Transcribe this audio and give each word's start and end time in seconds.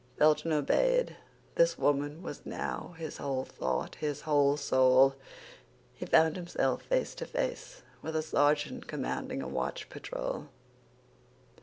Felton 0.17 0.51
obeyed; 0.51 1.15
this 1.53 1.77
woman 1.77 2.23
was 2.23 2.43
now 2.43 2.95
his 2.97 3.17
whole 3.17 3.45
thought, 3.45 3.93
his 4.01 4.21
whole 4.21 4.57
soul. 4.57 5.13
He 5.93 6.07
found 6.07 6.35
himself 6.37 6.81
face 6.81 7.13
to 7.13 7.27
face 7.27 7.83
with 8.01 8.15
a 8.15 8.23
sergeant 8.23 8.87
commanding 8.87 9.43
a 9.43 9.47
watch 9.47 9.89
patrol. 9.89 10.47